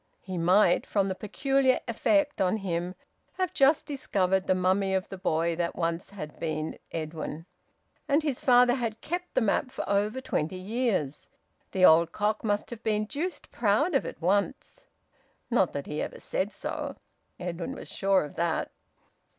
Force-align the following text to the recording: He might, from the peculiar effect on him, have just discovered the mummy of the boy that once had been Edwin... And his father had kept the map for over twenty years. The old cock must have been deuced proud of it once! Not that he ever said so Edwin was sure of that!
He 0.23 0.35
might, 0.35 0.87
from 0.87 1.09
the 1.09 1.13
peculiar 1.13 1.79
effect 1.87 2.41
on 2.41 2.57
him, 2.57 2.95
have 3.33 3.53
just 3.53 3.85
discovered 3.85 4.47
the 4.47 4.55
mummy 4.55 4.95
of 4.95 5.09
the 5.09 5.17
boy 5.19 5.55
that 5.57 5.75
once 5.75 6.09
had 6.09 6.39
been 6.39 6.79
Edwin... 6.91 7.45
And 8.07 8.23
his 8.23 8.41
father 8.41 8.73
had 8.73 9.01
kept 9.01 9.35
the 9.35 9.41
map 9.41 9.69
for 9.69 9.87
over 9.87 10.19
twenty 10.19 10.55
years. 10.57 11.27
The 11.71 11.85
old 11.85 12.11
cock 12.13 12.43
must 12.43 12.71
have 12.71 12.81
been 12.81 13.05
deuced 13.05 13.51
proud 13.51 13.93
of 13.93 14.03
it 14.07 14.19
once! 14.19 14.87
Not 15.51 15.71
that 15.73 15.85
he 15.85 16.01
ever 16.01 16.19
said 16.19 16.51
so 16.51 16.95
Edwin 17.39 17.73
was 17.73 17.87
sure 17.87 18.23
of 18.23 18.33
that! 18.37 18.71